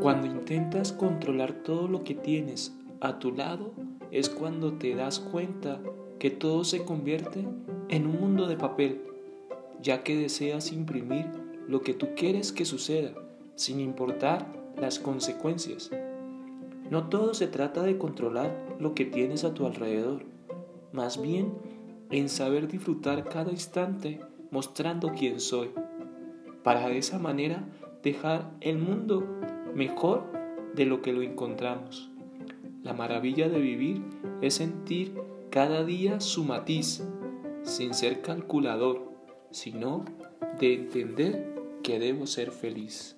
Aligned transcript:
Cuando 0.00 0.26
intentas 0.26 0.92
controlar 0.92 1.52
todo 1.62 1.88
lo 1.88 2.04
que 2.04 2.14
tienes 2.14 2.76
a 3.00 3.18
tu 3.18 3.32
lado, 3.32 3.72
es 4.10 4.28
cuando 4.28 4.74
te 4.74 4.94
das 4.94 5.18
cuenta 5.18 5.80
que 6.18 6.30
todo 6.30 6.64
se 6.64 6.84
convierte 6.84 7.46
en 7.88 8.06
un 8.06 8.20
mundo 8.20 8.46
de 8.46 8.56
papel, 8.56 9.02
ya 9.82 10.02
que 10.02 10.16
deseas 10.16 10.72
imprimir 10.72 11.26
lo 11.68 11.82
que 11.82 11.94
tú 11.94 12.08
quieres 12.16 12.52
que 12.52 12.64
suceda, 12.64 13.12
sin 13.54 13.80
importar 13.80 14.46
las 14.80 14.98
consecuencias. 14.98 15.90
No 16.90 17.08
todo 17.08 17.34
se 17.34 17.46
trata 17.46 17.82
de 17.82 17.98
controlar 17.98 18.76
lo 18.78 18.94
que 18.94 19.04
tienes 19.04 19.44
a 19.44 19.54
tu 19.54 19.66
alrededor, 19.66 20.22
más 20.92 21.20
bien 21.20 21.52
en 22.10 22.28
saber 22.28 22.68
disfrutar 22.68 23.24
cada 23.24 23.50
instante 23.50 24.20
mostrando 24.50 25.12
quién 25.12 25.40
soy, 25.40 25.70
para 26.62 26.88
de 26.88 26.98
esa 26.98 27.18
manera 27.18 27.64
dejar 28.02 28.52
el 28.60 28.78
mundo 28.78 29.24
mejor 29.74 30.24
de 30.74 30.86
lo 30.86 31.02
que 31.02 31.12
lo 31.12 31.22
encontramos. 31.22 32.10
La 32.82 32.92
maravilla 32.92 33.48
de 33.48 33.60
vivir 33.60 34.02
es 34.40 34.54
sentir 34.54 35.14
cada 35.50 35.84
día 35.84 36.20
su 36.20 36.44
matiz, 36.44 37.02
sin 37.62 37.94
ser 37.94 38.20
calculador, 38.20 39.12
sino 39.50 40.04
de 40.58 40.74
entender 40.74 41.54
que 41.82 41.98
debo 41.98 42.26
ser 42.26 42.50
feliz. 42.50 43.16